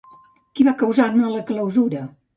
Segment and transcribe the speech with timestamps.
[0.59, 2.05] Qui va causar-ne la clausura?